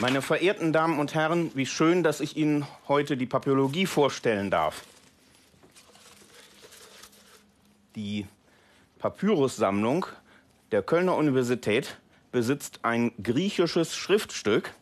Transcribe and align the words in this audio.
Meine 0.00 0.22
verehrten 0.22 0.72
Damen 0.72 0.98
und 0.98 1.14
Herren, 1.14 1.50
wie 1.54 1.66
schön, 1.66 2.02
dass 2.02 2.20
ich 2.20 2.34
Ihnen 2.34 2.66
heute 2.88 3.18
die 3.18 3.26
Papyrologie 3.26 3.84
vorstellen 3.84 4.50
darf. 4.50 4.82
Die 7.96 8.26
Papyrussammlung 8.98 10.06
der 10.72 10.82
Kölner 10.82 11.16
Universität 11.16 11.98
besitzt 12.32 12.80
ein 12.80 13.12
griechisches 13.22 13.94
Schriftstück 13.94 14.72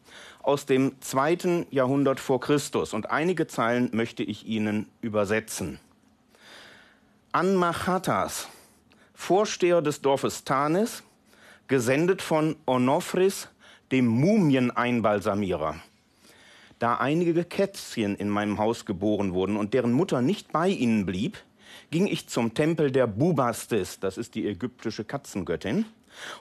aus 0.40 0.66
dem 0.66 1.00
zweiten 1.00 1.66
Jahrhundert 1.72 2.20
vor 2.20 2.38
Christus 2.38 2.94
und 2.94 3.10
einige 3.10 3.48
Zeilen 3.48 3.90
möchte 3.92 4.22
ich 4.22 4.46
Ihnen 4.46 4.86
übersetzen. 5.00 5.80
Anmachatas, 7.32 8.46
Vorsteher 9.14 9.82
des 9.82 10.00
Dorfes 10.00 10.44
Tanis, 10.44 11.02
gesendet 11.66 12.22
von 12.22 12.54
Onophris, 12.66 13.48
dem 13.92 14.06
Mumieneinbalsamierer. 14.06 15.76
Da 16.78 16.96
einige 16.96 17.44
Kätzchen 17.44 18.14
in 18.14 18.28
meinem 18.28 18.58
Haus 18.58 18.84
geboren 18.84 19.32
wurden 19.32 19.56
und 19.56 19.74
deren 19.74 19.92
Mutter 19.92 20.22
nicht 20.22 20.52
bei 20.52 20.68
ihnen 20.68 21.06
blieb, 21.06 21.38
ging 21.90 22.06
ich 22.06 22.28
zum 22.28 22.54
Tempel 22.54 22.90
der 22.90 23.06
Bubastis, 23.06 23.98
das 23.98 24.18
ist 24.18 24.34
die 24.34 24.46
ägyptische 24.46 25.04
Katzengöttin, 25.04 25.86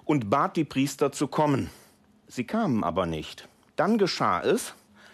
und 0.06 0.30
bat 0.30 0.58
die 0.58 0.64
Priester 0.64 1.12
zu 1.12 1.28
kommen. 1.28 1.70
Sie 2.28 2.44
kamen 2.44 2.84
aber 2.84 3.06
nicht. 3.06 3.48
Dann 3.76 3.98
geschah 3.98 4.42
es, 4.42 4.74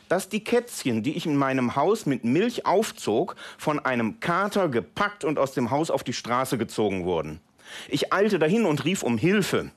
dass 0.09 0.29
die 0.29 0.43
Kätzchen, 0.43 1.03
die 1.03 1.15
ich 1.15 1.25
in 1.25 1.37
meinem 1.37 1.75
Haus 1.75 2.05
mit 2.05 2.23
Milch 2.23 2.65
aufzog, 2.65 3.35
von 3.57 3.79
einem 3.79 4.19
Kater 4.19 4.69
gepackt 4.69 5.23
und 5.23 5.39
aus 5.39 5.53
dem 5.53 5.71
Haus 5.71 5.89
auf 5.89 6.03
die 6.03 6.13
Straße 6.13 6.57
gezogen 6.57 7.05
wurden. 7.05 7.39
Ich 7.87 8.11
eilte 8.13 8.39
dahin 8.39 8.65
und 8.65 8.85
rief 8.85 9.03
um 9.03 9.17
Hilfe. 9.17 9.71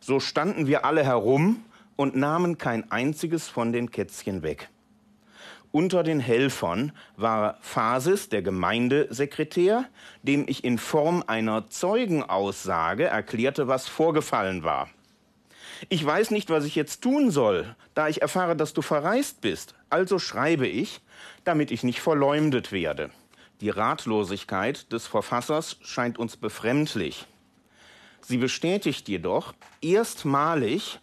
So 0.00 0.20
standen 0.20 0.66
wir 0.66 0.84
alle 0.84 1.04
herum 1.04 1.62
und 1.98 2.14
nahmen 2.14 2.58
kein 2.58 2.90
einziges 2.92 3.48
von 3.48 3.72
den 3.72 3.90
Kätzchen 3.90 4.42
weg. 4.42 4.70
Unter 5.72 6.04
den 6.04 6.20
Helfern 6.20 6.92
war 7.16 7.58
Phasis, 7.60 8.28
der 8.28 8.40
Gemeindesekretär, 8.40 9.84
dem 10.22 10.44
ich 10.46 10.62
in 10.62 10.78
Form 10.78 11.24
einer 11.26 11.68
Zeugenaussage 11.70 13.04
erklärte, 13.04 13.66
was 13.66 13.88
vorgefallen 13.88 14.62
war. 14.62 14.88
Ich 15.88 16.04
weiß 16.04 16.30
nicht, 16.30 16.50
was 16.50 16.64
ich 16.64 16.76
jetzt 16.76 17.02
tun 17.02 17.32
soll, 17.32 17.74
da 17.94 18.08
ich 18.08 18.22
erfahre, 18.22 18.54
dass 18.54 18.72
du 18.72 18.80
verreist 18.80 19.40
bist. 19.40 19.74
Also 19.90 20.20
schreibe 20.20 20.68
ich, 20.68 21.00
damit 21.42 21.72
ich 21.72 21.82
nicht 21.82 22.00
verleumdet 22.00 22.70
werde. 22.70 23.10
Die 23.60 23.70
Ratlosigkeit 23.70 24.92
des 24.92 25.08
Verfassers 25.08 25.78
scheint 25.82 26.16
uns 26.16 26.36
befremdlich. 26.36 27.26
Sie 28.20 28.36
bestätigt 28.36 29.08
jedoch 29.08 29.52
erstmalig, 29.82 31.00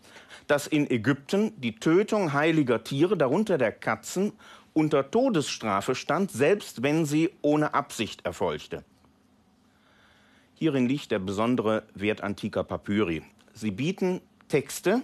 dass 0.48 0.68
in 0.68 0.90
Ägypten 0.90 1.54
die 1.60 1.76
Tötung 1.76 2.34
heiliger 2.34 2.84
Tiere, 2.84 3.18
darunter 3.18 3.58
der 3.58 3.72
Katzen, 3.72 4.34
unter 4.74 5.10
Todesstrafe 5.10 5.96
stand, 5.96 6.32
selbst 6.32 6.84
wenn 6.84 7.06
sie 7.06 7.32
ohne 7.42 7.74
Absicht 7.74 8.26
erfolgte. 8.26 8.84
Hierin 10.56 10.88
liegt 10.88 11.12
der 11.12 11.20
besondere 11.20 11.84
Wert 11.94 12.22
antiker 12.22 12.64
Papyri. 12.64 13.24
Sie 13.54 13.72
bieten 13.72 14.22
Texte, 14.48 15.02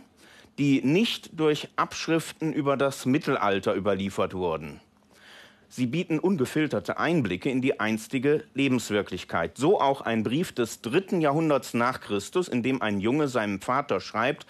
die 0.57 0.81
nicht 0.81 1.39
durch 1.39 1.69
Abschriften 1.75 2.53
über 2.53 2.77
das 2.77 3.05
Mittelalter 3.05 3.75
überliefert 3.75 4.33
wurden. 4.33 4.79
Sie 5.69 5.85
bieten 5.85 6.19
ungefilterte 6.19 6.97
Einblicke 6.99 7.49
in 7.49 7.61
die 7.61 7.79
einstige 7.79 8.43
Lebenswirklichkeit. 8.53 9.57
So 9.57 9.79
auch 9.79 10.01
ein 10.01 10.23
Brief 10.23 10.51
des 10.51 10.81
dritten 10.81 11.21
Jahrhunderts 11.21 11.73
nach 11.73 12.01
Christus, 12.01 12.49
in 12.49 12.61
dem 12.61 12.81
ein 12.81 12.99
Junge 12.99 13.29
seinem 13.29 13.61
Vater 13.61 14.01
schreibt, 14.01 14.45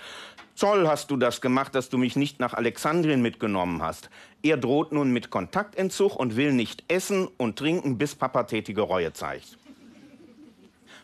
Zoll 0.62 0.88
hast 0.88 1.10
du 1.10 1.18
das 1.18 1.42
gemacht, 1.42 1.74
dass 1.74 1.90
du 1.90 1.98
mich 1.98 2.16
nicht 2.16 2.40
nach 2.40 2.54
Alexandrien 2.54 3.24
mitgenommen 3.24 3.82
hast. 3.82 4.12
Er 4.44 4.58
droht 4.58 4.92
nun 4.92 5.12
mit 5.12 5.32
Kontaktentzug 5.32 6.16
und 6.16 6.36
will 6.36 6.54
nicht 6.54 6.84
essen 6.88 7.28
und 7.38 7.58
trinken, 7.58 7.98
bis 7.98 8.14
Papa 8.14 8.44
tätige 8.44 8.82
Reue 8.82 9.12
zeigt. 9.12 9.58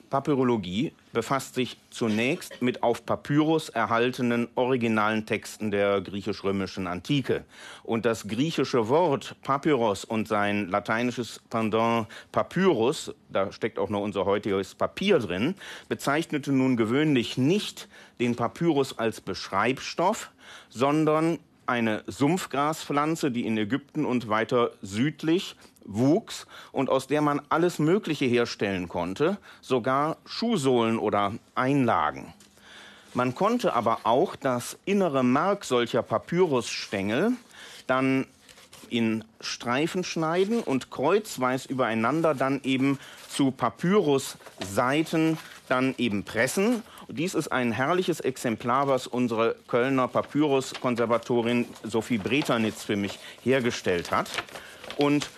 Papyrologie 0.10 0.94
befasst 1.14 1.56
sich 1.56 1.78
zunächst 1.90 2.62
mit 2.62 2.84
auf 2.84 3.06
Papyrus 3.06 3.70
erhaltenen 3.70 4.48
originalen 4.56 5.26
Texten 5.26 5.72
der 5.72 6.02
griechisch-römischen 6.02 6.88
Antike. 6.88 7.44
Und 7.84 8.06
das 8.06 8.28
griechische 8.28 8.88
Wort 8.88 9.36
Papyros 9.44 10.06
und 10.06 10.28
sein 10.28 10.70
lateinisches 10.70 11.42
Pendant 11.50 12.08
Papyrus, 12.32 13.14
da 13.30 13.52
steckt 13.52 13.80
auch 13.80 13.90
noch 13.90 14.02
unser 14.02 14.26
heutiges 14.26 14.76
Papier 14.76 15.20
drin, 15.20 15.56
bezeichnete 15.90 16.52
nun 16.52 16.78
gewöhnlich 16.78 17.38
nicht 17.38 17.88
den 18.20 18.36
Papyrus 18.36 18.98
als 18.98 19.22
Beschreibstoff, 19.22 20.32
sondern 20.70 21.40
eine 21.66 22.04
Sumpfgraspflanze, 22.08 23.30
die 23.30 23.46
in 23.46 23.58
Ägypten 23.58 24.06
und 24.06 24.30
weiter 24.30 24.72
südlich 24.82 25.56
wuchs 25.88 26.46
und 26.72 26.90
aus 26.90 27.08
der 27.08 27.22
man 27.22 27.42
alles 27.50 27.80
Mögliche 27.80 28.26
herstellen 28.26 28.88
konnte, 28.88 29.38
sogar 29.62 30.18
Schuhsohlen 30.26 31.00
oder 31.00 31.34
Einlagen. 31.56 32.34
Man 33.14 33.34
konnte 33.34 33.74
aber 33.74 34.02
auch 34.04 34.36
das 34.36 34.78
innere 34.86 35.24
Mark 35.24 35.66
solcher 35.66 36.04
Papyrusstängel 36.04 37.32
dann 37.88 38.28
in 38.90 39.24
Streifen 39.42 40.04
schneiden 40.04 40.62
und 40.62 40.92
kreuzweis 40.92 41.66
übereinander 41.66 42.36
dann 42.36 42.62
eben 42.64 43.00
zu 43.28 43.52
Papyrusseiten 43.52 45.38
dann 45.68 45.96
eben 45.98 46.24
pressen. 46.24 46.84
Dies 47.10 47.34
ist 47.34 47.52
ein 47.52 47.72
herrliches 47.72 48.20
Exemplar, 48.20 48.88
was 48.88 49.08
unsere 49.08 49.56
Kölner 49.68 50.08
Papyrus-Konservatorin 50.08 51.66
Sophie 51.84 52.18
Breternitz 52.18 52.84
für 52.84 52.96
mich 52.98 53.18
hergestellt 53.44 54.12
hat. 54.12 54.30
Und 54.98 55.30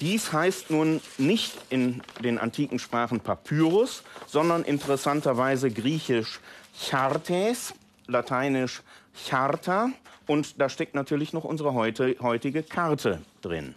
dies 0.00 0.32
heißt 0.32 0.70
nun 0.70 1.00
nicht 1.18 1.56
in 1.70 2.02
den 2.22 2.38
antiken 2.38 2.78
Sprachen 2.78 3.20
Papyrus, 3.20 4.02
sondern 4.26 4.64
interessanterweise 4.64 5.70
griechisch 5.70 6.40
Chartes, 6.78 7.74
lateinisch 8.06 8.82
Charta 9.28 9.90
und 10.26 10.60
da 10.60 10.68
steckt 10.68 10.94
natürlich 10.94 11.32
noch 11.32 11.44
unsere 11.44 11.74
heutige 11.74 12.62
Karte 12.62 13.22
drin. 13.42 13.74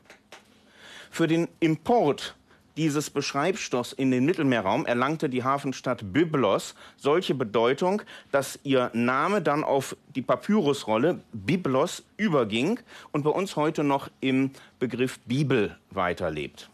Für 1.12 1.28
den 1.28 1.48
Import 1.60 2.36
dieses 2.80 3.10
Beschreibstoffs 3.10 3.92
in 3.92 4.10
den 4.10 4.24
Mittelmeerraum 4.24 4.86
erlangte 4.86 5.28
die 5.30 5.44
Hafenstadt 5.44 6.14
Byblos 6.14 6.76
solche 6.96 7.36
Bedeutung, 7.36 8.02
dass 8.32 8.58
ihr 8.64 8.90
Name 8.94 9.42
dann 9.42 9.66
auf 9.66 9.98
die 10.16 10.22
Papyrusrolle 10.22 11.20
Byblos 11.34 12.04
überging 12.16 12.80
und 13.12 13.24
bei 13.24 13.32
uns 13.32 13.58
heute 13.58 13.84
noch 13.84 14.10
im 14.22 14.52
Begriff 14.80 15.20
Bibel 15.26 15.76
weiterlebt. 15.90 16.70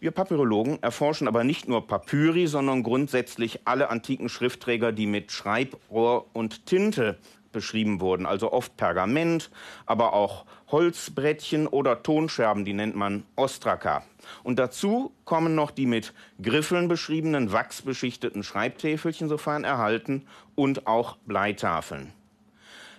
Wir 0.00 0.10
Papyrologen 0.10 0.82
erforschen 0.82 1.28
aber 1.28 1.44
nicht 1.44 1.68
nur 1.68 1.86
Papyri, 1.86 2.48
sondern 2.48 2.82
grundsätzlich 2.82 3.60
alle 3.64 3.90
antiken 3.90 4.28
Schriftträger, 4.28 4.90
die 4.90 5.06
mit 5.06 5.30
Schreibrohr 5.30 6.26
und 6.32 6.66
Tinte 6.66 7.16
beschrieben 7.54 8.00
wurden. 8.00 8.26
Also 8.26 8.52
oft 8.52 8.76
Pergament, 8.76 9.50
aber 9.86 10.12
auch 10.12 10.44
Holzbrettchen 10.70 11.66
oder 11.66 12.02
Tonscherben, 12.02 12.66
die 12.66 12.74
nennt 12.74 12.94
man 12.96 13.24
Ostraka. 13.36 14.02
Und 14.42 14.58
dazu 14.58 15.12
kommen 15.24 15.54
noch 15.54 15.70
die 15.70 15.86
mit 15.86 16.12
Griffeln 16.42 16.88
beschriebenen 16.88 17.52
wachsbeschichteten 17.52 18.42
Schreibtäfelchen, 18.42 19.28
sofern 19.28 19.64
erhalten, 19.64 20.26
und 20.54 20.86
auch 20.86 21.16
Bleitafeln. 21.24 22.12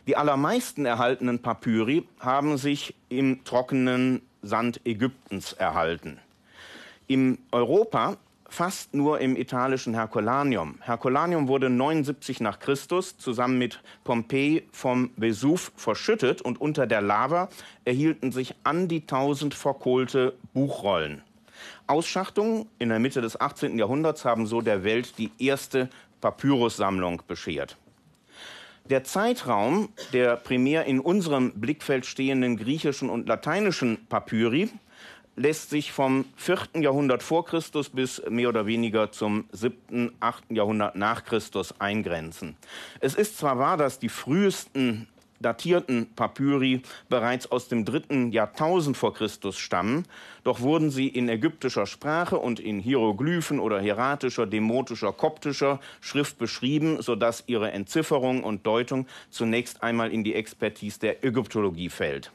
Die 0.08 0.18
allermeisten 0.18 0.86
erhaltenen 0.86 1.40
Papyri 1.40 2.08
haben 2.20 2.58
sich 2.58 2.96
im 3.10 3.44
trockenen 3.44 4.22
Sand 4.42 4.82
Ägyptens 4.86 5.54
erhalten. 5.54 6.20
Im 7.08 7.40
Europa 7.52 8.18
fast 8.50 8.94
nur 8.94 9.20
im 9.20 9.36
italischen 9.36 9.94
Herculaneum. 9.94 10.80
Herculaneum 10.82 11.48
wurde 11.48 11.70
79 11.70 12.40
nach 12.40 12.60
Christus 12.60 13.18
zusammen 13.18 13.58
mit 13.58 13.82
Pompeji 14.04 14.64
vom 14.72 15.12
Vesuv 15.18 15.72
verschüttet 15.76 16.42
und 16.42 16.62
unter 16.62 16.88
der 16.88 17.02
Lava 17.02 17.50
erhielten 17.84 18.32
sich 18.32 18.56
an 18.64 18.88
die 18.88 19.02
1000 19.02 19.54
verkohlte 19.54 20.36
Buchrollen. 20.54 21.22
Ausschachtungen 21.88 22.68
in 22.80 22.90
der 22.90 23.00
Mitte 23.00 23.22
des 23.22 23.40
18. 23.40 23.78
Jahrhunderts 23.78 24.26
haben 24.26 24.48
so 24.48 24.62
der 24.62 24.84
Welt 24.84 25.18
die 25.18 25.32
erste 25.38 25.90
Papyrussammlung 26.22 27.22
beschert. 27.28 27.78
Der 28.90 29.04
Zeitraum 29.04 29.90
der 30.14 30.36
primär 30.36 30.86
in 30.86 31.00
unserem 31.00 31.54
Blickfeld 31.54 32.06
stehenden 32.06 32.56
griechischen 32.56 33.10
und 33.10 33.28
lateinischen 33.28 34.06
Papyri 34.08 34.70
lässt 35.36 35.70
sich 35.70 35.92
vom 35.92 36.26
4. 36.36 36.82
Jahrhundert 36.82 37.24
vor 37.24 37.46
Christus 37.46 37.90
bis 37.90 38.22
mehr 38.30 38.50
oder 38.50 38.66
weniger 38.66 39.12
zum 39.12 39.46
7., 39.52 40.14
8. 40.20 40.44
Jahrhundert 40.52 40.96
nach 40.96 41.26
Christus 41.26 41.80
eingrenzen. 41.80 42.56
Es 43.00 43.16
ist 43.16 43.38
zwar 43.38 43.60
wahr, 43.60 43.78
dass 43.78 44.00
die 44.00 44.10
frühesten 44.10 45.08
datierten 45.40 46.08
Papyri 46.16 46.82
bereits 47.10 47.52
aus 47.52 47.68
dem 47.68 47.86
dritten 47.86 48.32
Jahrtausend 48.32 48.98
vor 48.98 49.14
Christus 49.14 49.58
stammen, 49.58 50.06
doch 50.44 50.62
wurden 50.62 50.90
sie 50.90 51.08
in 51.08 51.30
ägyptischer 51.30 51.86
Sprache 51.86 52.38
und 52.38 52.60
in 52.60 52.80
Hieroglyphen 52.80 53.60
oder 53.60 53.80
hieratischer, 53.80 54.48
demotischer, 54.48 55.12
koptischer 55.12 55.80
Schrift 56.02 56.38
beschrieben, 56.38 57.02
sodass 57.02 57.44
ihre 57.48 57.72
Entzifferung 57.72 58.44
und 58.44 58.66
Deutung 58.66 59.08
zunächst 59.30 59.84
einmal 59.84 60.12
in 60.12 60.24
die 60.24 60.36
Expertise 60.36 61.00
der 61.00 61.24
Ägyptologie 61.24 61.90
fällt. 61.90 62.32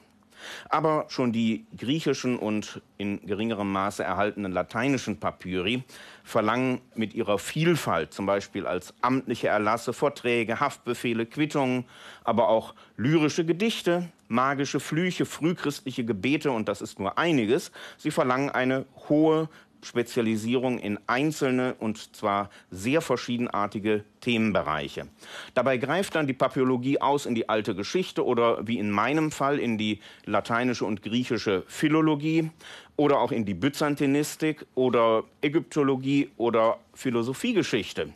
Aber 0.69 1.07
schon 1.09 1.33
die 1.33 1.67
griechischen 1.77 2.39
und 2.39 2.81
in 2.99 3.25
geringerem 3.27 3.71
Maße 3.73 4.03
erhaltenen 4.03 4.53
lateinischen 4.53 5.19
Papyri 5.19 5.85
verlangen 6.25 6.81
mit 6.95 7.15
ihrer 7.15 7.39
Vielfalt, 7.39 8.13
zum 8.13 8.27
Beispiel 8.27 8.67
als 8.67 8.95
amtliche 9.01 9.49
Erlasse, 9.49 9.93
Vorträge, 9.93 10.61
Haftbefehle, 10.61 11.27
Quittungen, 11.27 11.85
aber 12.25 12.49
auch 12.49 12.75
lyrische 12.97 13.45
Gedichte, 13.45 14.09
magische 14.29 14.81
Flüche, 14.81 15.27
frühchristliche 15.27 16.05
Gebete, 16.05 16.53
und 16.53 16.69
das 16.69 16.81
ist 16.81 16.99
nur 16.99 17.19
einiges, 17.19 17.73
sie 17.97 18.11
verlangen 18.11 18.51
eine 18.51 18.87
hohe 19.09 19.49
Spezialisierung 19.83 20.79
in 20.79 20.99
einzelne 21.07 21.75
und 21.79 22.15
zwar 22.15 22.51
sehr 22.71 23.01
verschiedenartige 23.01 24.05
Themenbereiche. 24.21 25.09
Dabei 25.55 25.79
greift 25.79 26.15
dann 26.15 26.27
die 26.27 26.33
Papyrologie 26.33 27.01
aus 27.01 27.27
in 27.27 27.35
die 27.35 27.49
alte 27.49 27.75
Geschichte 27.75 28.25
oder 28.25 28.67
wie 28.67 28.79
in 28.79 28.91
meinem 28.91 29.31
Fall 29.31 29.59
in 29.59 29.79
die 29.79 30.01
lateinische 30.25 30.85
und 30.85 31.03
griechische 31.03 31.65
Philologie 31.67 32.51
oder 32.97 33.21
auch 33.21 33.33
in 33.33 33.45
die 33.45 33.55
Byzantinistik 33.55 34.67
oder 34.75 35.25
Ägyptologie 35.41 36.31
oder 36.37 36.79
Philosophiegeschichte. 36.95 38.13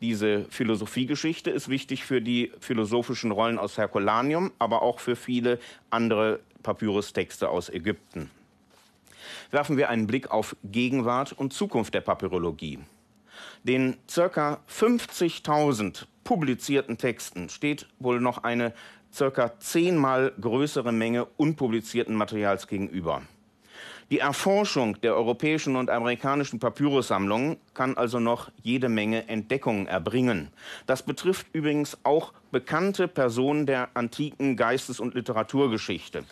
Diese 0.00 0.46
Philosophiegeschichte 0.50 1.50
ist 1.50 1.68
wichtig 1.68 2.04
für 2.04 2.20
die 2.20 2.50
philosophischen 2.58 3.30
Rollen 3.30 3.58
aus 3.58 3.78
Herculaneum, 3.78 4.50
aber 4.58 4.82
auch 4.82 4.98
für 4.98 5.14
viele 5.14 5.60
andere 5.90 6.40
Papyrustexte 6.62 7.48
aus 7.48 7.68
Ägypten 7.68 8.30
werfen 9.50 9.76
wir 9.76 9.88
einen 9.88 10.06
Blick 10.06 10.30
auf 10.30 10.56
Gegenwart 10.64 11.32
und 11.32 11.52
Zukunft 11.52 11.94
der 11.94 12.00
Papyrologie. 12.00 12.78
Den 13.64 13.96
ca. 14.12 14.60
50.000 14.68 16.06
publizierten 16.24 16.98
Texten 16.98 17.48
steht 17.48 17.86
wohl 17.98 18.20
noch 18.20 18.44
eine 18.44 18.72
ca. 19.16 19.58
zehnmal 19.58 20.32
größere 20.40 20.92
Menge 20.92 21.26
unpublizierten 21.36 22.14
Materials 22.14 22.66
gegenüber. 22.66 23.22
Die 24.12 24.18
Erforschung 24.18 25.00
der 25.00 25.16
europäischen 25.16 25.74
und 25.74 25.88
amerikanischen 25.88 26.58
Papyrussammlungen 26.58 27.56
kann 27.72 27.96
also 27.96 28.20
noch 28.20 28.50
jede 28.62 28.90
Menge 28.90 29.26
Entdeckungen 29.26 29.86
erbringen. 29.86 30.48
Das 30.84 31.02
betrifft 31.02 31.46
übrigens 31.54 31.96
auch 32.02 32.34
bekannte 32.50 33.08
Personen 33.08 33.64
der 33.64 33.88
antiken 33.94 34.54
Geistes- 34.54 35.00
und 35.00 35.14
Literaturgeschichte. 35.14 36.24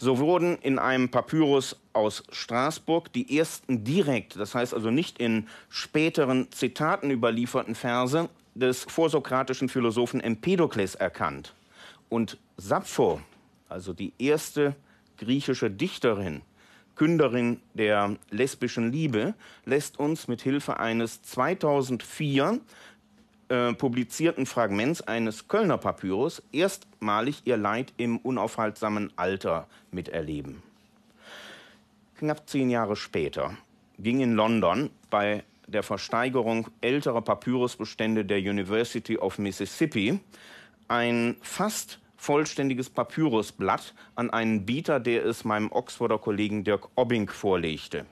So 0.00 0.18
wurden 0.18 0.58
in 0.58 0.80
einem 0.80 1.08
Papyrus 1.08 1.76
aus 1.92 2.24
Straßburg 2.32 3.12
die 3.12 3.38
ersten 3.38 3.84
direkt, 3.84 4.34
das 4.34 4.56
heißt 4.56 4.74
also 4.74 4.90
nicht 4.90 5.20
in 5.20 5.46
späteren 5.68 6.50
Zitaten 6.50 7.12
überlieferten 7.12 7.76
Verse 7.76 8.28
des 8.56 8.82
vorsokratischen 8.82 9.68
Philosophen 9.68 10.20
Empedokles 10.20 10.96
erkannt. 10.96 11.54
Und 12.08 12.38
Sappho, 12.56 13.20
also 13.68 13.92
die 13.92 14.14
erste 14.18 14.74
griechische 15.16 15.70
Dichterin, 15.70 16.42
Künderin 16.96 17.60
der 17.74 18.16
lesbischen 18.30 18.92
Liebe, 18.92 19.34
lässt 19.64 19.98
uns 19.98 20.28
mit 20.28 20.42
Hilfe 20.42 20.78
eines 20.78 21.22
2004 21.22 22.60
äh, 23.48 23.72
publizierten 23.72 24.46
Fragments 24.46 25.02
eines 25.02 25.48
Kölner 25.48 25.78
Papyrus 25.78 26.42
erstmalig 26.52 27.42
ihr 27.44 27.56
Leid 27.56 27.92
im 27.96 28.18
unaufhaltsamen 28.18 29.12
Alter 29.16 29.66
miterleben. 29.90 30.62
Knapp 32.18 32.48
zehn 32.48 32.70
Jahre 32.70 32.96
später 32.96 33.56
ging 33.98 34.20
in 34.20 34.34
London 34.34 34.90
bei 35.10 35.42
der 35.66 35.82
Versteigerung 35.82 36.68
älterer 36.80 37.22
Papyrusbestände 37.22 38.24
der 38.24 38.38
University 38.38 39.16
of 39.16 39.38
Mississippi 39.38 40.20
ein 40.88 41.36
fast 41.40 41.98
vollständiges 42.20 42.90
Papyrusblatt 42.90 43.94
an 44.14 44.28
einen 44.28 44.66
Bieter, 44.66 45.00
der 45.00 45.24
es 45.24 45.44
meinem 45.44 45.72
Oxforder 45.72 46.18
Kollegen 46.18 46.64
Dirk 46.64 46.90
Obbing 46.94 47.30
vorlegte. 47.30 48.04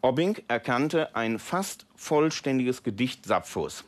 Obbing 0.00 0.38
erkannte 0.48 1.14
ein 1.14 1.38
fast 1.38 1.86
vollständiges 1.94 2.82
Gedicht 2.82 3.24
Sapphos. 3.24 3.84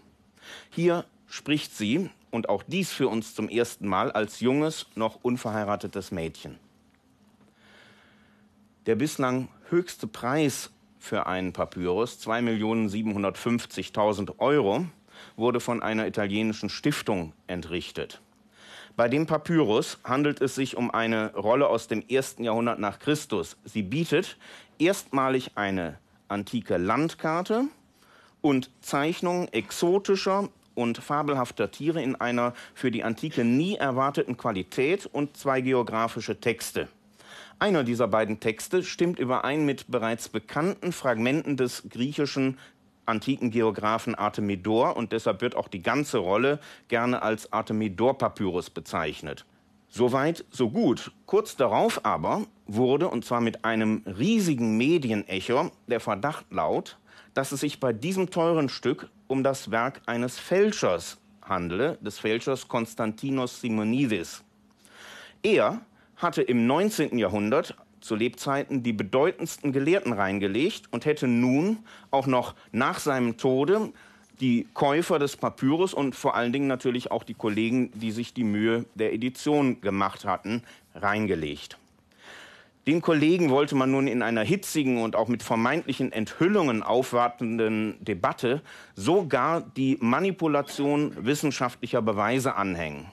Hier 0.71 1.05
spricht 1.27 1.77
sie, 1.77 2.11
und 2.31 2.49
auch 2.49 2.63
dies 2.65 2.93
für 2.93 3.09
uns 3.09 3.35
zum 3.35 3.49
ersten 3.49 3.89
Mal, 3.89 4.13
als 4.13 4.39
junges, 4.41 4.87
noch 4.95 5.19
unverheiratetes 5.23 6.11
Mädchen. 6.11 6.59
Der 8.87 8.97
bislang 8.97 9.49
höchste 9.69 10.09
Preis 10.09 10.71
für 10.99 11.27
einen 11.27 11.53
Papyrus, 11.53 12.19
2.750.000 12.25 14.39
Euro, 14.39 14.87
wurde 15.37 15.61
von 15.61 15.83
einer 15.83 16.09
italienischen 16.09 16.71
Stiftung 16.71 17.35
entrichtet. 17.47 18.21
Bei 18.97 19.09
dem 19.09 19.27
Papyrus 19.27 19.99
handelt 20.05 20.41
es 20.41 20.55
sich 20.55 20.77
um 20.77 20.93
eine 20.93 21.35
Rolle 21.35 21.67
aus 21.67 21.89
dem 21.89 22.05
ersten 22.09 22.45
Jahrhundert 22.45 22.79
nach 22.79 23.01
Christus. 23.01 23.57
Sie 23.65 23.83
bietet 23.83 24.37
erstmalig 24.79 25.53
eine 25.57 25.99
antike 26.29 26.77
Landkarte 26.77 27.65
und 28.41 28.71
Zeichnungen 28.83 29.53
exotischer 29.53 30.49
und 30.77 30.99
fabelhafter 30.99 31.73
Tiere 31.73 32.03
in 32.03 32.15
einer 32.15 32.55
für 32.73 32.93
die 32.93 33.03
Antike 33.03 33.45
nie 33.45 33.75
erwarteten 33.75 34.37
Qualität 34.37 35.07
und 35.07 35.37
zwei 35.37 35.61
geografische 35.61 36.39
Texte. 36.39 36.87
Einer 37.59 37.83
dieser 37.83 38.09
beiden 38.09 38.39
Texte 38.39 38.85
stimmt 38.85 39.19
überein 39.19 39.65
mit 39.65 39.91
bereits 39.91 40.29
bekannten 40.29 40.93
Fragmenten 40.93 41.57
des 41.57 41.85
griechischen 41.89 42.59
antiken 43.07 43.51
Geographen 43.51 44.15
Artemidor 44.15 44.97
und 44.97 45.13
deshalb 45.13 45.41
wird 45.41 45.57
auch 45.57 45.69
die 45.69 45.83
ganze 45.83 46.19
Rolle 46.19 46.59
gerne 46.89 47.23
als 47.23 47.53
Artemidor-Papyrus 47.53 48.71
bezeichnet. 48.71 49.45
Soweit, 49.89 50.45
so 50.51 50.71
gut. 50.71 51.13
Kurz 51.27 51.57
darauf 51.57 52.05
aber 52.05 52.43
wurde, 52.67 53.09
und 53.09 53.25
zwar 53.25 53.41
mit 53.41 53.65
einem 53.65 54.03
riesigen 54.07 54.77
Medienecho, 54.77 55.71
der 55.87 56.01
Verdacht 56.01 56.47
laut, 56.51 56.99
dass 57.33 57.53
es 57.53 57.61
sich 57.61 57.79
bei 57.79 57.93
diesem 57.93 58.31
teuren 58.31 58.69
Stück 58.69 59.09
um 59.29 59.45
das 59.45 59.71
Werk 59.71 60.03
eines 60.07 60.39
Fälschers 60.39 61.19
handele, 61.43 61.99
des 62.01 62.19
Fälschers 62.19 62.69
Konstantinos 62.69 63.61
Simonidis. 63.61 64.43
Er 65.43 65.81
hatte 66.17 66.43
im 66.43 66.67
19. 66.67 67.19
Jahrhundert 67.19 67.77
zu 68.05 68.17
Lebzeiten 68.17 68.83
die 68.83 68.93
bedeutendsten 68.93 69.73
Gelehrten 69.73 70.13
reingelegt 70.13 70.89
und 70.91 71.07
hätte 71.07 71.27
nun 71.27 71.79
auch 72.11 72.27
noch 72.27 72.55
nach 72.71 72.99
seinem 72.99 73.39
Tode 73.39 73.93
die 74.41 74.67
Käufer 74.75 75.19
des 75.19 75.37
Papyrus 75.39 75.95
und 75.95 76.15
vor 76.15 76.35
allen 76.35 76.53
Dingen 76.53 76.67
natürlich 76.67 77.11
auch 77.11 77.23
die 77.23 77.35
Kollegen, 77.35 77.91
die 77.95 78.11
sich 78.11 78.35
die 78.35 78.45
Mühe 78.45 78.85
der 78.95 79.15
Edition 79.15 79.81
gemacht 79.81 80.27
hatten, 80.27 80.63
reingelegt. 80.95 81.79
Den 82.87 83.01
Kollegen 83.01 83.49
wollte 83.49 83.75
man 83.75 83.91
nun 83.91 84.07
in 84.07 84.21
einer 84.21 84.43
hitzigen 84.43 85.01
und 85.01 85.17
auch 85.17 85.29
mit 85.29 85.43
vermeintlichen 85.43 86.13
Enthüllungen 86.13 86.83
aufwartenden 86.83 87.97
Debatte 88.05 88.61
sogar 88.95 89.63
die 89.63 89.97
Manipulation 90.03 91.17
wissenschaftlicher 91.25 92.03
Beweise 92.03 92.57
anhängen. 92.57 93.07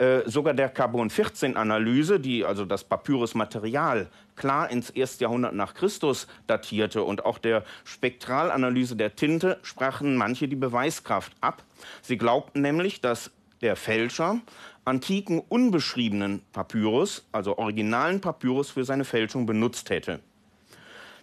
Äh, 0.00 0.22
sogar 0.24 0.54
der 0.54 0.70
Carbon-14-Analyse, 0.70 2.20
die 2.20 2.42
also 2.42 2.64
das 2.64 2.84
Papyrusmaterial 2.84 4.08
klar 4.34 4.70
ins 4.70 4.88
erste 4.88 5.24
Jahrhundert 5.24 5.52
nach 5.52 5.74
Christus 5.74 6.26
datierte 6.46 7.02
und 7.02 7.26
auch 7.26 7.36
der 7.36 7.64
Spektralanalyse 7.84 8.96
der 8.96 9.14
Tinte 9.14 9.58
sprachen 9.62 10.16
manche 10.16 10.48
die 10.48 10.56
Beweiskraft 10.56 11.32
ab. 11.42 11.62
Sie 12.00 12.16
glaubten 12.16 12.62
nämlich, 12.62 13.02
dass 13.02 13.30
der 13.60 13.76
Fälscher 13.76 14.40
antiken 14.86 15.38
unbeschriebenen 15.38 16.40
Papyrus, 16.54 17.26
also 17.30 17.58
originalen 17.58 18.22
Papyrus 18.22 18.70
für 18.70 18.86
seine 18.86 19.04
Fälschung 19.04 19.44
benutzt 19.44 19.90
hätte. 19.90 20.20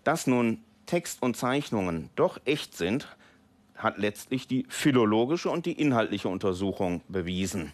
Dass 0.03 0.27
nun 0.27 0.59
Text 0.85 1.23
und 1.23 1.35
Zeichnungen 1.35 2.11
doch 2.15 2.39
echt 2.45 2.77
sind, 2.77 3.07
hat 3.75 3.97
letztlich 3.97 4.47
die 4.47 4.67
philologische 4.69 5.49
und 5.49 5.65
die 5.65 5.81
inhaltliche 5.81 6.29
Untersuchung 6.29 7.01
bewiesen. 7.07 7.73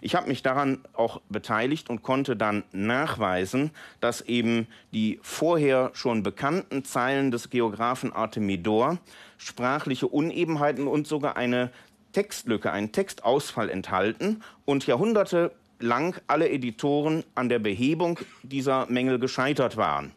Ich 0.00 0.14
habe 0.14 0.28
mich 0.28 0.42
daran 0.42 0.80
auch 0.92 1.20
beteiligt 1.28 1.90
und 1.90 2.02
konnte 2.02 2.36
dann 2.36 2.64
nachweisen, 2.72 3.70
dass 4.00 4.20
eben 4.22 4.66
die 4.92 5.18
vorher 5.22 5.90
schon 5.94 6.22
bekannten 6.22 6.84
Zeilen 6.84 7.30
des 7.30 7.50
Geographen 7.50 8.12
Artemidor 8.12 8.98
sprachliche 9.38 10.08
Unebenheiten 10.08 10.86
und 10.86 11.06
sogar 11.06 11.36
eine 11.36 11.70
Textlücke, 12.12 12.72
einen 12.72 12.92
Textausfall 12.92 13.68
enthalten 13.68 14.42
und 14.64 14.86
jahrhundertelang 14.86 16.14
alle 16.26 16.48
Editoren 16.48 17.24
an 17.34 17.48
der 17.48 17.58
Behebung 17.58 18.20
dieser 18.42 18.86
Mängel 18.86 19.18
gescheitert 19.18 19.76
waren. 19.76 20.12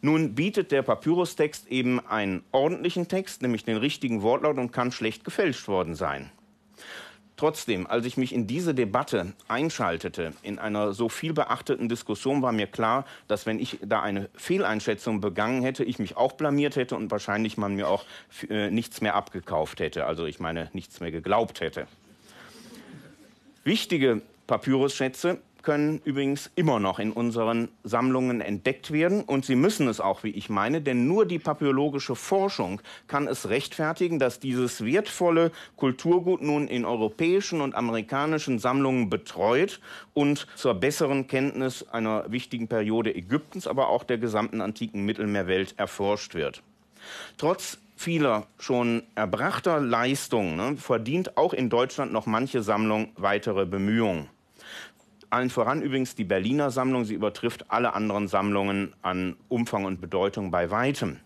Nun 0.00 0.34
bietet 0.34 0.70
der 0.70 0.82
Papyrustext 0.82 1.66
eben 1.68 1.98
einen 1.98 2.44
ordentlichen 2.52 3.08
Text, 3.08 3.40
nämlich 3.40 3.64
den 3.64 3.78
richtigen 3.78 4.20
Wortlaut 4.20 4.58
und 4.58 4.70
kann 4.70 4.92
schlecht 4.92 5.24
gefälscht 5.24 5.66
worden 5.66 5.94
sein. 5.94 6.30
Trotzdem, 7.36 7.88
als 7.88 8.06
ich 8.06 8.16
mich 8.16 8.32
in 8.32 8.46
diese 8.46 8.74
Debatte 8.74 9.32
einschaltete, 9.48 10.32
in 10.42 10.60
einer 10.60 10.92
so 10.92 11.08
viel 11.08 11.32
beachteten 11.32 11.88
Diskussion, 11.88 12.42
war 12.42 12.52
mir 12.52 12.68
klar, 12.68 13.04
dass 13.26 13.44
wenn 13.44 13.58
ich 13.58 13.80
da 13.84 14.02
eine 14.02 14.28
Fehleinschätzung 14.34 15.20
begangen 15.20 15.62
hätte, 15.62 15.82
ich 15.82 15.98
mich 15.98 16.16
auch 16.16 16.32
blamiert 16.32 16.76
hätte 16.76 16.94
und 16.94 17.10
wahrscheinlich 17.10 17.56
man 17.56 17.74
mir 17.74 17.88
auch 17.88 18.04
äh, 18.48 18.70
nichts 18.70 19.00
mehr 19.00 19.16
abgekauft 19.16 19.80
hätte, 19.80 20.06
also 20.06 20.26
ich 20.26 20.38
meine 20.38 20.70
nichts 20.74 21.00
mehr 21.00 21.10
geglaubt 21.10 21.60
hätte. 21.60 21.88
Wichtige 23.64 24.22
Papyrusschätze 24.46 25.38
können 25.64 26.00
übrigens 26.04 26.50
immer 26.54 26.78
noch 26.78 26.98
in 26.98 27.10
unseren 27.10 27.68
Sammlungen 27.82 28.40
entdeckt 28.40 28.92
werden 28.92 29.22
und 29.22 29.44
sie 29.44 29.56
müssen 29.56 29.88
es 29.88 29.98
auch, 29.98 30.22
wie 30.22 30.30
ich 30.30 30.48
meine, 30.48 30.80
denn 30.80 31.08
nur 31.08 31.26
die 31.26 31.38
papyrologische 31.38 32.14
Forschung 32.14 32.80
kann 33.08 33.26
es 33.26 33.48
rechtfertigen, 33.48 34.18
dass 34.18 34.38
dieses 34.38 34.84
wertvolle 34.84 35.50
Kulturgut 35.76 36.42
nun 36.42 36.68
in 36.68 36.84
europäischen 36.84 37.60
und 37.60 37.74
amerikanischen 37.74 38.58
Sammlungen 38.58 39.10
betreut 39.10 39.80
und 40.12 40.46
zur 40.54 40.74
besseren 40.74 41.26
Kenntnis 41.26 41.88
einer 41.88 42.30
wichtigen 42.30 42.68
Periode 42.68 43.14
Ägyptens, 43.14 43.66
aber 43.66 43.88
auch 43.88 44.04
der 44.04 44.18
gesamten 44.18 44.60
antiken 44.60 45.04
Mittelmeerwelt 45.04 45.74
erforscht 45.78 46.34
wird. 46.34 46.62
Trotz 47.38 47.78
vieler 47.96 48.46
schon 48.58 49.02
erbrachter 49.14 49.80
Leistungen 49.80 50.56
ne, 50.56 50.76
verdient 50.76 51.36
auch 51.36 51.52
in 51.52 51.70
Deutschland 51.70 52.12
noch 52.12 52.26
manche 52.26 52.62
Sammlung 52.62 53.12
weitere 53.16 53.66
Bemühungen. 53.66 54.28
Allen 55.34 55.50
voran 55.50 55.82
übrigens 55.82 56.14
die 56.14 56.22
Berliner 56.22 56.70
Sammlung. 56.70 57.04
Sie 57.04 57.14
übertrifft 57.14 57.64
alle 57.68 57.94
anderen 57.94 58.28
Sammlungen 58.28 58.94
an 59.02 59.34
Umfang 59.48 59.84
und 59.84 60.00
Bedeutung 60.00 60.52
bei 60.52 60.70
weitem. 60.70 61.16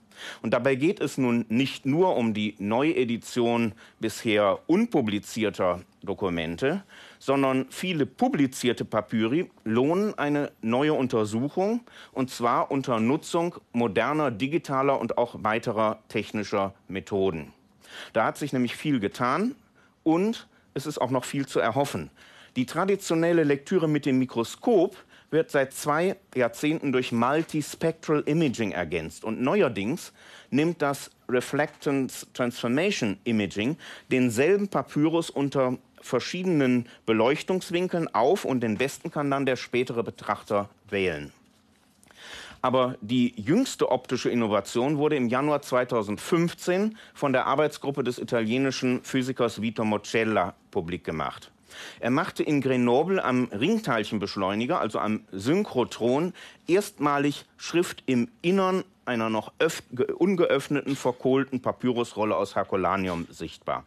Und 0.40 0.54
dabei 0.54 0.76
geht 0.76 0.98
es 1.00 1.18
nun 1.18 1.44
nicht 1.50 1.84
nur 1.84 2.16
um 2.16 2.32
die 2.32 2.54
Neuedition 2.58 3.72
bisher 4.00 4.60
unpublizierter 4.66 5.82
Dokumente, 6.02 6.84
sondern 7.18 7.66
viele 7.68 8.06
publizierte 8.06 8.86
Papyri 8.86 9.50
lohnen 9.64 10.16
eine 10.16 10.52
neue 10.62 10.94
Untersuchung, 10.94 11.82
und 12.12 12.30
zwar 12.30 12.70
unter 12.70 13.00
Nutzung 13.00 13.56
moderner 13.72 14.30
digitaler 14.30 14.98
und 14.98 15.18
auch 15.18 15.36
weiterer 15.44 15.98
technischer 16.08 16.72
Methoden. 16.88 17.52
Da 18.14 18.24
hat 18.24 18.38
sich 18.38 18.54
nämlich 18.54 18.74
viel 18.74 19.00
getan 19.00 19.54
und 20.02 20.48
es 20.72 20.86
ist 20.86 20.98
auch 20.98 21.10
noch 21.10 21.26
viel 21.26 21.44
zu 21.44 21.60
erhoffen. 21.60 22.10
Die 22.56 22.66
traditionelle 22.66 23.44
Lektüre 23.44 23.88
mit 23.88 24.06
dem 24.06 24.18
Mikroskop 24.18 24.96
wird 25.30 25.50
seit 25.50 25.72
zwei 25.72 26.16
Jahrzehnten 26.34 26.92
durch 26.92 27.12
Multispectral 27.12 28.22
Imaging 28.26 28.72
ergänzt. 28.72 29.24
Und 29.24 29.40
neuerdings 29.40 30.12
nimmt 30.50 30.80
das 30.80 31.10
Reflectance 31.28 32.26
Transformation 32.32 33.18
Imaging 33.24 33.76
denselben 34.10 34.68
Papyrus 34.68 35.30
unter 35.30 35.76
verschiedenen 36.00 36.88
Beleuchtungswinkeln 37.06 38.12
auf 38.14 38.44
und 38.44 38.60
den 38.60 38.78
besten 38.78 39.10
kann 39.10 39.30
dann 39.30 39.46
der 39.46 39.56
spätere 39.56 40.02
Betrachter 40.02 40.70
wählen. 40.88 41.32
Aber 42.60 42.96
die 43.00 43.34
jüngste 43.36 43.90
optische 43.90 44.30
Innovation 44.30 44.98
wurde 44.98 45.16
im 45.16 45.28
Januar 45.28 45.62
2015 45.62 46.96
von 47.14 47.32
der 47.32 47.46
Arbeitsgruppe 47.46 48.02
des 48.02 48.18
italienischen 48.18 49.02
Physikers 49.04 49.62
Vito 49.62 49.84
Mocella 49.84 50.54
publik 50.70 51.04
gemacht. 51.04 51.52
Er 52.00 52.10
machte 52.10 52.42
in 52.42 52.60
Grenoble 52.60 53.22
am 53.22 53.44
Ringteilchenbeschleuniger, 53.44 54.80
also 54.80 54.98
am 54.98 55.24
Synchrotron, 55.32 56.32
erstmalig 56.66 57.44
Schrift 57.56 58.02
im 58.06 58.28
Innern 58.42 58.84
einer 59.04 59.30
noch 59.30 59.52
ungeöffneten, 60.18 60.94
verkohlten 60.94 61.62
Papyrusrolle 61.62 62.36
aus 62.36 62.54
Herculaneum 62.54 63.26
sichtbar. 63.30 63.86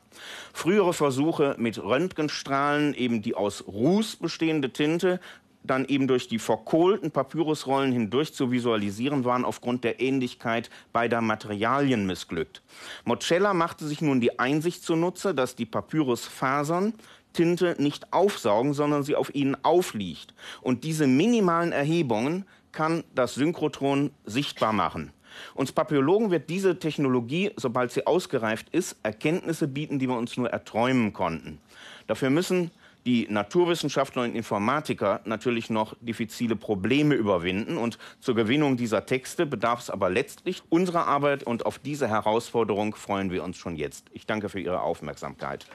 Frühere 0.52 0.94
Versuche 0.94 1.56
mit 1.60 1.82
Röntgenstrahlen, 1.82 2.96
eben 2.96 3.22
die 3.22 3.36
aus 3.36 3.66
Ruß 3.68 4.16
bestehende 4.16 4.72
Tinte, 4.74 5.20
dann 5.64 5.86
eben 5.86 6.08
durch 6.08 6.28
die 6.28 6.40
verkohlten 6.40 7.12
Papyrusrollen 7.12 7.92
hindurch 7.92 8.34
zu 8.34 8.52
visualisieren 8.52 9.26
waren 9.26 9.46
aufgrund 9.46 9.84
der 9.84 10.00
Ähnlichkeit 10.00 10.70
beider 10.92 11.22
Materialien 11.22 12.08
missglückt. 12.08 12.64
Mocella 13.06 13.54
machte 13.54 13.86
sich 13.88 14.02
nun 14.02 14.22
die 14.22 14.40
Einsicht 14.40 14.84
zunutze, 14.84 15.36
dass 15.36 15.56
die 15.56 15.68
Papyrusfasern 15.68 16.94
Tinte 17.34 17.76
nicht 17.80 18.14
aufsaugen, 18.14 18.74
sondern 18.74 19.04
sie 19.04 19.16
auf 19.16 19.34
ihnen 19.34 19.56
aufliegt. 19.64 20.34
Und 20.62 20.84
diese 20.84 21.08
minimalen 21.08 21.72
Erhebungen 21.72 22.46
kann 22.72 23.04
das 23.16 23.36
Synchrotron 23.36 24.12
sichtbar 24.26 24.74
machen. 24.74 25.12
Uns 25.54 25.72
Papillologen 25.72 26.32
wird 26.32 26.50
diese 26.50 26.80
Technologie, 26.80 27.52
sobald 27.56 27.92
sie 27.92 28.06
ausgereift 28.06 28.68
ist, 28.72 28.98
Erkenntnisse 29.04 29.68
bieten, 29.68 30.00
die 30.00 30.08
wir 30.08 30.18
uns 30.18 30.36
nur 30.38 30.50
erträumen 30.50 31.14
konnten. 31.14 31.60
Dafür 32.08 32.30
müssen 32.30 32.72
die 33.06 33.28
Naturwissenschaftler 33.30 34.24
und 34.24 34.36
Informatiker 34.36 35.22
natürlich 35.26 35.70
noch 35.70 35.96
diffizile 36.02 36.56
Probleme 36.56 37.16
überwinden. 37.16 37.78
Und 37.78 37.98
zur 38.20 38.36
Gewinnung 38.36 38.78
dieser 38.78 39.06
Texte 39.06 39.46
bedarf 39.46 39.80
es 39.80 39.90
aber 39.90 40.10
letztlich 40.10 40.62
unserer 40.70 41.08
Arbeit. 41.08 41.44
Und 41.44 41.66
auf 41.66 41.80
diese 41.80 42.08
Herausforderung 42.08 42.94
freuen 42.96 43.32
wir 43.32 43.44
uns 43.44 43.58
schon 43.58 43.76
jetzt. 43.76 44.06
Ich 44.12 44.28
danke 44.28 44.50
für 44.50 44.60
Ihre 44.60 44.82
Aufmerksamkeit. 44.82 45.66